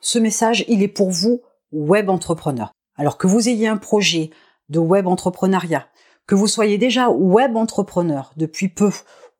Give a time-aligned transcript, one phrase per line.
[0.00, 2.72] ce message, il est pour vous, web entrepreneur.
[2.96, 4.30] Alors que vous ayez un projet
[4.68, 5.86] de web entrepreneuriat,
[6.26, 8.90] que vous soyez déjà web entrepreneur depuis peu,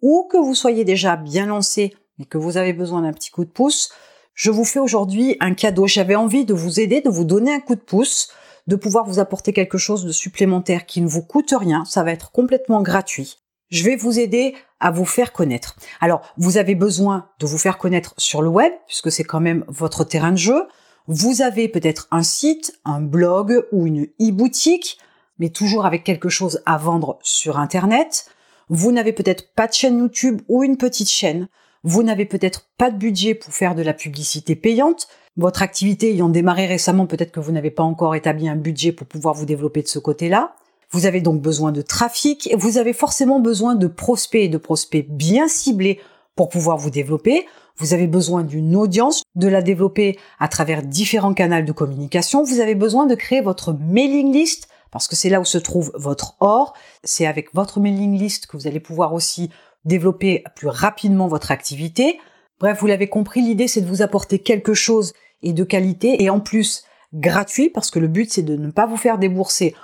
[0.02, 3.44] ou que vous soyez déjà bien lancé et que vous avez besoin d'un petit coup
[3.44, 3.92] de pouce,
[4.34, 5.86] je vous fais aujourd'hui un cadeau.
[5.86, 8.30] J'avais envie de vous aider, de vous donner un coup de pouce,
[8.66, 11.84] de pouvoir vous apporter quelque chose de supplémentaire qui ne vous coûte rien.
[11.84, 13.38] Ça va être complètement gratuit.
[13.70, 15.76] Je vais vous aider à vous faire connaître.
[16.00, 19.64] Alors, vous avez besoin de vous faire connaître sur le web, puisque c'est quand même
[19.68, 20.66] votre terrain de jeu.
[21.06, 24.98] Vous avez peut-être un site, un blog ou une e-boutique,
[25.38, 28.26] mais toujours avec quelque chose à vendre sur Internet.
[28.68, 31.48] Vous n'avez peut-être pas de chaîne YouTube ou une petite chaîne.
[31.84, 35.08] Vous n'avez peut-être pas de budget pour faire de la publicité payante.
[35.36, 39.06] Votre activité ayant démarré récemment, peut-être que vous n'avez pas encore établi un budget pour
[39.06, 40.54] pouvoir vous développer de ce côté-là.
[40.92, 45.06] Vous avez donc besoin de trafic vous avez forcément besoin de prospects et de prospects
[45.08, 46.00] bien ciblés
[46.34, 47.46] pour pouvoir vous développer.
[47.76, 52.42] Vous avez besoin d'une audience, de la développer à travers différents canaux de communication.
[52.42, 55.92] Vous avez besoin de créer votre mailing list parce que c'est là où se trouve
[55.94, 56.74] votre or.
[57.04, 59.50] C'est avec votre mailing list que vous allez pouvoir aussi
[59.84, 62.18] développer plus rapidement votre activité.
[62.58, 65.12] Bref, vous l'avez compris, l'idée c'est de vous apporter quelque chose
[65.42, 66.84] et de qualité et en plus
[67.14, 69.74] gratuit parce que le but c'est de ne pas vous faire débourser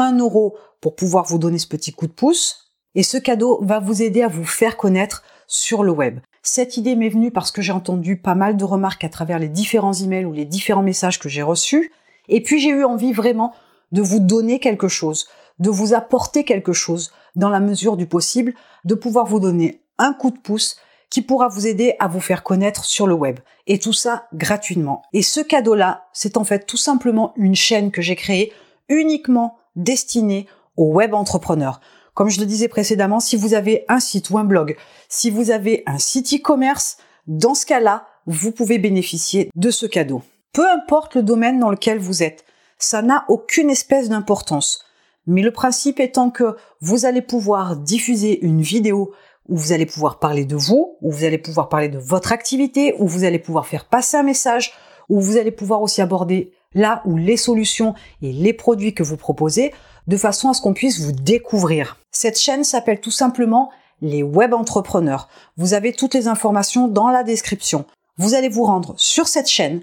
[0.00, 2.72] un euro pour pouvoir vous donner ce petit coup de pouce.
[2.94, 6.20] Et ce cadeau va vous aider à vous faire connaître sur le web.
[6.42, 9.48] Cette idée m'est venue parce que j'ai entendu pas mal de remarques à travers les
[9.48, 11.92] différents emails ou les différents messages que j'ai reçus.
[12.28, 13.52] Et puis j'ai eu envie vraiment
[13.92, 15.26] de vous donner quelque chose,
[15.58, 20.12] de vous apporter quelque chose dans la mesure du possible, de pouvoir vous donner un
[20.12, 20.76] coup de pouce
[21.10, 23.38] qui pourra vous aider à vous faire connaître sur le web.
[23.66, 25.02] Et tout ça gratuitement.
[25.12, 28.52] Et ce cadeau-là, c'est en fait tout simplement une chaîne que j'ai créée
[28.88, 30.46] uniquement destinée
[30.76, 31.80] aux web entrepreneurs.
[32.14, 34.76] Comme je le disais précédemment, si vous avez un site ou un blog,
[35.08, 36.96] si vous avez un site e-commerce,
[37.26, 40.22] dans ce cas-là, vous pouvez bénéficier de ce cadeau.
[40.52, 42.44] Peu importe le domaine dans lequel vous êtes,
[42.78, 44.84] ça n'a aucune espèce d'importance.
[45.26, 49.12] Mais le principe étant que vous allez pouvoir diffuser une vidéo
[49.48, 52.94] où vous allez pouvoir parler de vous, où vous allez pouvoir parler de votre activité,
[52.98, 54.72] où vous allez pouvoir faire passer un message,
[55.08, 59.16] où vous allez pouvoir aussi aborder là où les solutions et les produits que vous
[59.16, 59.72] proposez,
[60.06, 61.98] de façon à ce qu'on puisse vous découvrir.
[62.12, 63.70] Cette chaîne s'appelle tout simplement
[64.02, 65.28] les web entrepreneurs.
[65.56, 67.86] Vous avez toutes les informations dans la description.
[68.18, 69.82] Vous allez vous rendre sur cette chaîne,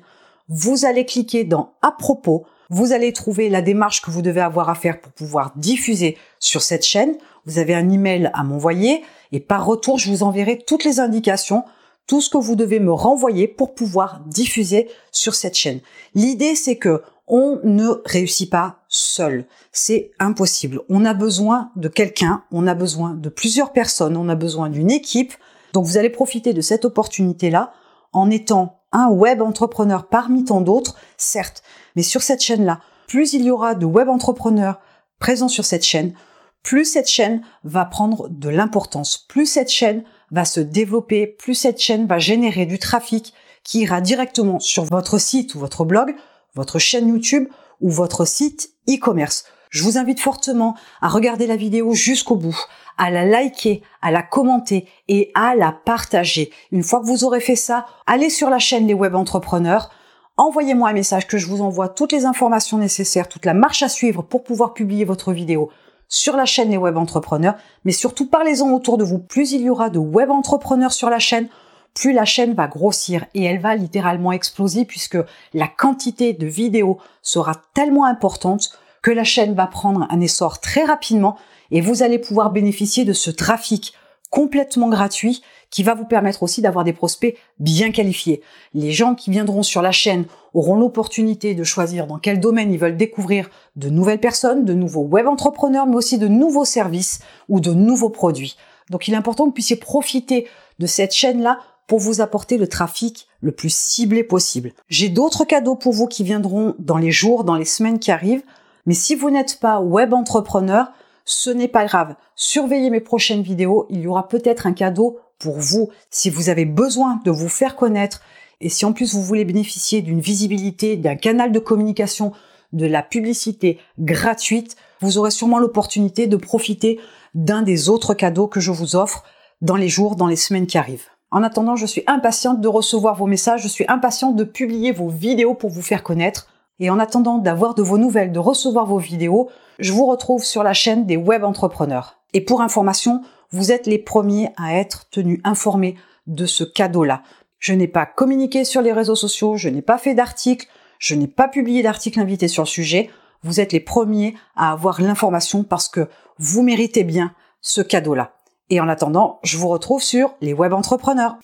[0.49, 4.69] vous allez cliquer dans à propos, vous allez trouver la démarche que vous devez avoir
[4.69, 7.15] à faire pour pouvoir diffuser sur cette chaîne.
[7.45, 11.63] Vous avez un email à m'envoyer et par retour, je vous enverrai toutes les indications,
[12.07, 15.79] tout ce que vous devez me renvoyer pour pouvoir diffuser sur cette chaîne.
[16.15, 19.45] L'idée, c'est que on ne réussit pas seul.
[19.71, 20.81] C'est impossible.
[20.89, 24.91] On a besoin de quelqu'un, on a besoin de plusieurs personnes, on a besoin d'une
[24.91, 25.33] équipe.
[25.71, 27.71] Donc vous allez profiter de cette opportunité-là
[28.11, 31.63] en étant un web entrepreneur parmi tant d'autres, certes,
[31.95, 34.79] mais sur cette chaîne-là, plus il y aura de web entrepreneurs
[35.19, 36.13] présents sur cette chaîne,
[36.61, 41.81] plus cette chaîne va prendre de l'importance, plus cette chaîne va se développer, plus cette
[41.81, 46.15] chaîne va générer du trafic qui ira directement sur votre site ou votre blog,
[46.55, 47.47] votre chaîne YouTube
[47.81, 49.45] ou votre site e-commerce.
[49.69, 52.57] Je vous invite fortement à regarder la vidéo jusqu'au bout,
[52.97, 56.51] à la liker, à la commenter et à la partager.
[56.71, 59.89] Une fois que vous aurez fait ça, allez sur la chaîne Les Web Entrepreneurs,
[60.37, 63.89] envoyez-moi un message que je vous envoie toutes les informations nécessaires, toute la marche à
[63.89, 65.71] suivre pour pouvoir publier votre vidéo
[66.07, 67.55] sur la chaîne Les Web Entrepreneurs,
[67.85, 69.19] mais surtout parlez-en autour de vous.
[69.19, 71.47] Plus il y aura de web entrepreneurs sur la chaîne,
[71.93, 75.17] plus la chaîne va grossir et elle va littéralement exploser puisque
[75.53, 78.71] la quantité de vidéos sera tellement importante
[79.01, 81.37] que la chaîne va prendre un essor très rapidement
[81.71, 83.93] et vous allez pouvoir bénéficier de ce trafic
[84.33, 88.41] complètement gratuit qui va vous permettre aussi d'avoir des prospects bien qualifiés.
[88.73, 92.79] Les gens qui viendront sur la chaîne auront l'opportunité de choisir dans quel domaine ils
[92.79, 97.59] veulent découvrir de nouvelles personnes, de nouveaux web entrepreneurs, mais aussi de nouveaux services ou
[97.59, 98.57] de nouveaux produits.
[98.89, 100.47] Donc il est important que vous puissiez profiter
[100.79, 104.73] de cette chaîne-là pour vous apporter le trafic le plus ciblé possible.
[104.89, 108.43] J'ai d'autres cadeaux pour vous qui viendront dans les jours, dans les semaines qui arrivent.
[108.87, 110.91] Mais si vous n'êtes pas web entrepreneur,
[111.25, 112.15] ce n'est pas grave.
[112.35, 113.87] Surveillez mes prochaines vidéos.
[113.89, 117.75] Il y aura peut-être un cadeau pour vous si vous avez besoin de vous faire
[117.75, 118.21] connaître
[118.61, 122.31] et si en plus vous voulez bénéficier d'une visibilité, d'un canal de communication,
[122.71, 126.99] de la publicité gratuite, vous aurez sûrement l'opportunité de profiter
[127.35, 129.23] d'un des autres cadeaux que je vous offre
[129.61, 131.07] dans les jours, dans les semaines qui arrivent.
[131.29, 135.09] En attendant, je suis impatiente de recevoir vos messages, je suis impatiente de publier vos
[135.09, 136.47] vidéos pour vous faire connaître.
[136.79, 139.49] Et en attendant d'avoir de vos nouvelles, de recevoir vos vidéos,
[139.79, 142.17] je vous retrouve sur la chaîne des web entrepreneurs.
[142.33, 143.21] Et pour information,
[143.51, 145.95] vous êtes les premiers à être tenus informés
[146.27, 147.21] de ce cadeau-là.
[147.59, 150.67] Je n'ai pas communiqué sur les réseaux sociaux, je n'ai pas fait d'articles,
[150.99, 153.09] je n'ai pas publié d'article invité sur le sujet.
[153.43, 156.07] Vous êtes les premiers à avoir l'information parce que
[156.39, 158.33] vous méritez bien ce cadeau-là.
[158.69, 161.37] Et en attendant, je vous retrouve sur les web entrepreneurs.